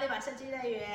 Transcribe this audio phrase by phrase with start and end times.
[0.00, 0.88] 立法设计乐园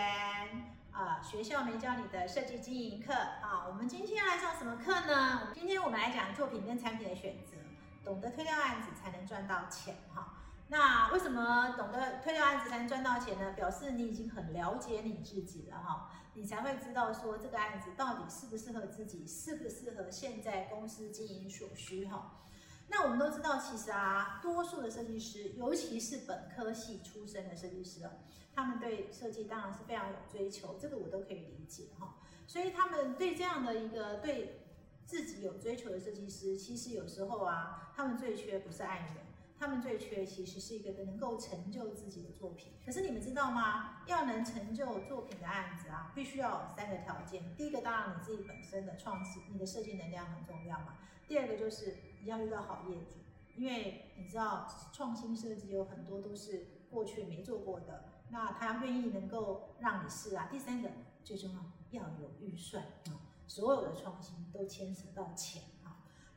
[0.91, 3.67] 啊，学校没教你的设计经营课啊。
[3.67, 5.51] 我们今天要来上什么课呢？
[5.53, 7.55] 今天我们来讲作品跟产品的选择，
[8.03, 10.33] 懂得推掉案子才能赚到钱哈。
[10.69, 13.51] 那为什么懂得推掉案子才能赚到钱呢？
[13.51, 22.41] 表示你已经很了解你自己了哈，你才会知道说这个案子到底适不适合自己，适不适合现在公司经营所需哈。
[22.87, 28.11] 那我们都知道，其实啊，多数的设计师，尤其是本科系出身的设计师哦，
[28.53, 32.17] 他们对设计当然是非常有追求，这个我都可以理解哈。
[32.47, 34.61] 所以他们对这样的一个对
[35.05, 39.25] 自己有追求的设计师，其实有时候啊，他们最缺不是爱人。
[39.57, 42.73] 他们最缺其实是一个能够成就自己的作品。
[42.85, 44.03] 可是你们知道吗？
[44.05, 47.55] 要能成就作品的案子啊，必须要有三个条件。
[47.55, 50.97] 第一个当然你自己本身的创新，你的设计能量很重要嘛。
[51.27, 53.15] 第二个就是你要遇到好业主，
[53.55, 60.47] 因为你知道创新设计有很多都是过去没做过的，那他愿意能够让你试啊。
[60.51, 60.89] 第三个
[61.23, 65.63] 最重要要有预算啊，所有的创新都牵扯到钱。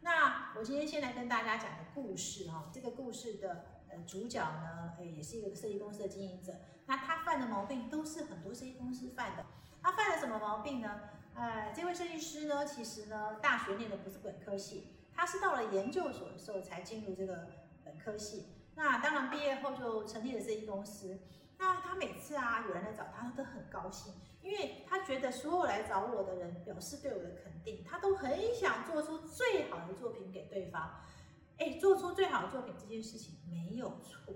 [0.08, 6.54] 那我今天先来跟大家讲个故事哈，这个故事的呃主角呢，诶也是一个设计公司的经营者，
[6.86, 9.44] 那他犯的毛病都是很多设计公司犯的。
[9.82, 10.98] 他犯了什么毛病呢？
[11.34, 17.46] 呃，这位设计师呢，其实呢大学念的不是本科系，他是到了研究所的时候才进入这个
[17.84, 18.46] 本科系。
[18.76, 21.20] 那当然毕业后就成立了设计公司。
[21.58, 24.14] 那他每次啊有人来找他，他都很高兴。
[24.40, 31.00] 因为他觉得所有来找我的人表示对我的肯定，他都很想做出最好的作品给对方。
[31.58, 34.32] 哎，做出最好的作品这件事情没有错，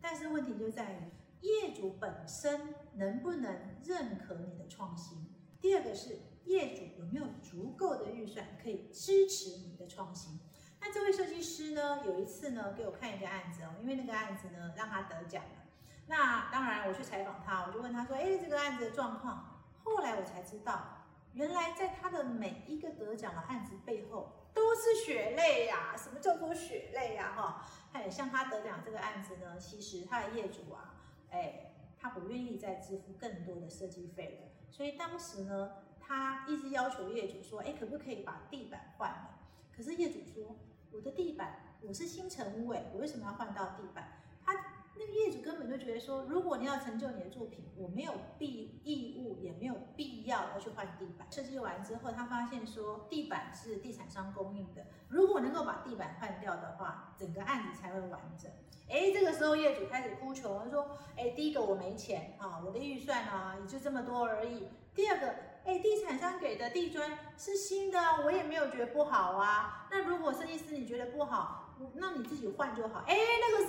[0.00, 5.32] 但是问题就在于业主本身能不能认可你的创新。
[5.60, 10.40] 第二个是业主有没有足够的预算可以支持你的创新。
[10.80, 15.63] 那这位设计师呢，有一次呢给我看一个案子哦，因为那个案子呢让他得奖了。
[16.06, 25.96] 那当然我去采访他，我就问他说：“哎，这个案子的状况。”后来我才知道，原来在他的每一个得奖的案子背后都是血泪呀！
[25.96, 27.34] 什么叫做血泪呀？
[27.36, 30.94] 哈，哎，像他得奖这个案子呢，其实他的业主啊，
[31.30, 39.30] 哎，他不愿意再支付更多的设计费了，所以当时呢，他一直要求业主说，哎，可不可以把地板换了？
[39.76, 40.56] 可是业主说，
[40.92, 44.20] 我的地板我是新城屋，哎，我为什么要换到地板？
[44.44, 44.73] 他。
[44.96, 51.26] 那个业主根本就觉得说，如果你要成就你的作品，我没有必义务，也没有必要要去换地板。
[51.30, 58.50] 设计完之后，他发现说，地板是地产商供应的，如果能够把地板换掉的话，整个案子才会完整。
[58.88, 64.68] 哎，这个时候业主开始哭穷，他说，哎，第一个我没钱啊，我的预算啊也就这么多而已。
[64.94, 65.34] 第二个，
[65.64, 69.88] 哎，地产商给的地砖是新的，我也没有觉得不好啊。
[69.90, 71.62] 那如果设计师你觉得不好？
[71.94, 73.02] 那你自己换就好。
[73.04, 73.63] 哎，那个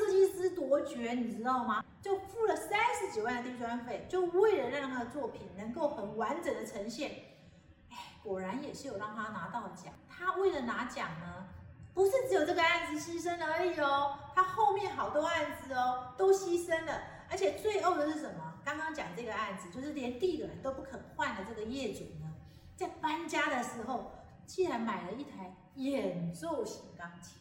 [0.45, 1.83] 设计师多绝，你知道吗？
[2.01, 7.11] 就付了三十几万的地砖费，就为了让他的作品能够很完整的呈现。
[7.89, 9.93] 哎，果然也是有让他拿到奖。
[10.07, 11.47] 他为了拿奖呢，
[11.93, 17.01] 不是只有这个案子牺牲了而已哦，他后面好多案子哦都牺牲了。
[17.29, 18.53] 而且最后的是什么？
[18.63, 22.31] 刚刚讲这个案子，就是连地板都不肯换的这个业主呢，
[22.75, 24.11] 在搬家的时候，
[24.45, 27.39] 竟然买了一台演奏型钢琴。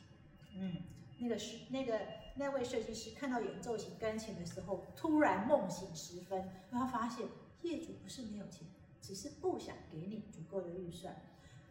[0.57, 0.77] 嗯，
[1.19, 2.01] 那个是那个
[2.37, 7.27] 那位设计师看到演奏型钢琴的时候，突然梦醒时分，然后发现
[7.63, 8.67] 业主不是没有钱，
[9.01, 11.15] 只是不想给你足够的预算。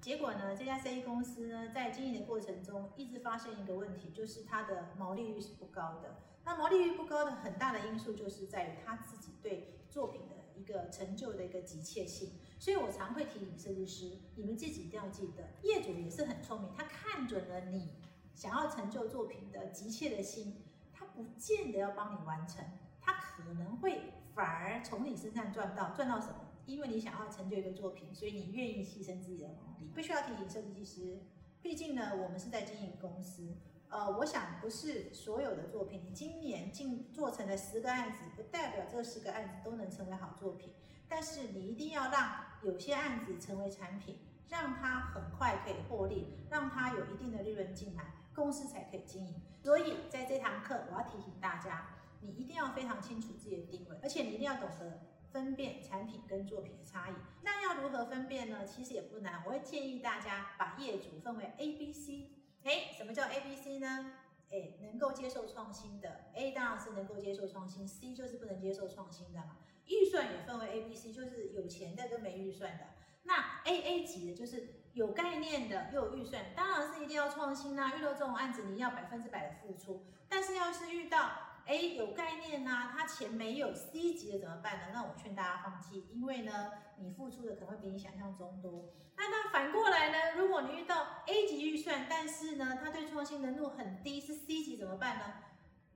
[0.02, 6.18] 结果呢，这家 C 公司呢，在经营的过程中，一直发现一个问题，就是它的毛利率是不高的。
[6.46, 12.32] 那毛利率不高的很大的因素，就是在于他自己对作品的一个成就的一个急切性。
[12.60, 17.92] 所以我常会提醒设计师，你们自己一定要记得，业主也是很聪明，他看准了你。
[18.34, 22.64] 想要成就作品的急切的心，他不见得要帮你完成，
[23.00, 26.36] 他可能会反而从你身上赚到赚到什么？
[26.66, 29.92] 因为你想要成就一个作品，所以你愿意牺牲自己的能力。
[29.94, 31.20] 必须要提醒设计师，
[31.62, 33.56] 毕竟呢，我们是在经营公司。
[33.90, 40.74] 呃，我想不是所有的作品，你今年进做成了十个案子，不代表这十个案子都能成为好作品。
[41.08, 48.06] 但是你一定要让有些案子成为产品，让它很快可以获利，让它有一定的利润进来。
[48.34, 55.02] 公司才可以经营，所以在这堂课，我要提醒大家，你一定要非常清楚自己的定位，而且你一定要懂得
[55.32, 57.14] 分辨产品跟作品的差异。
[57.44, 58.66] 那要如何分辨呢？
[58.66, 62.30] 其实也不难，我会建议大家把业主分为 A、B、C。
[62.64, 64.14] 哎，什么叫 A、B、C 呢？
[64.52, 69.58] 哎，能够接受创新的 A 当然是能够接受创新，C 就是不能接受创新的嘛。
[69.88, 72.86] 预算也分为 A、B、C，就是有钱的跟没预算的。
[73.24, 77.94] 那 A A 级的就是有概念的又有预算，当然是一定要创新啦。
[77.98, 80.06] 遇到这种案子，你要百分之百的付出。
[80.30, 81.32] 但是要是遇到
[81.66, 84.88] 哎，有概念呐，他钱没有 C 级的怎么办呢？
[84.94, 88.94] 那我劝大家放弃，因为呢，你付出的可能会比你想象中多。
[89.16, 95.26] 那那反过来呢，如果你遇到 A 级预算，但是呢，他对创新能度很低，是 C 级怎么办呢？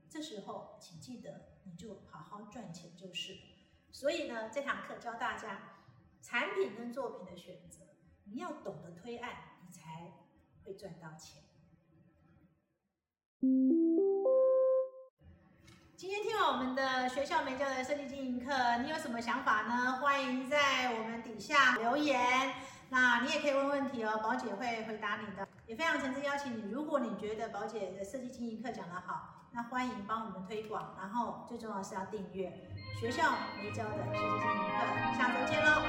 [0.08, 3.36] 这时候，请记得，你就好好赚钱就是。
[3.90, 5.77] 所以呢，这堂课教大家
[6.22, 7.80] 产品跟作品的选择，
[8.24, 9.30] 你要懂得推案，
[9.66, 10.12] 你才
[10.64, 11.42] 会赚到钱。
[15.96, 19.98] 今天听完我们的学校没教的设计经营课，你有什么想法呢？
[20.00, 22.54] 欢迎在我们底下留言。
[22.90, 25.46] 那你也可以问问题哦，宝姐会回答你的。
[25.66, 30.96] 也非常诚挚邀请你，如果你觉得宝姐的设计经营课讲得好，那欢迎帮我们推广。
[30.98, 32.70] 然后最重要是要订阅
[33.00, 35.18] 学校没教的设计经营课。
[35.18, 35.87] 下周见喽！